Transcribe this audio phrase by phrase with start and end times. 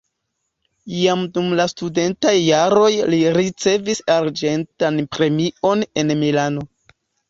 [0.99, 6.71] Jam dum la studentaj jaroj li ricevis arĝentan premion en Milano.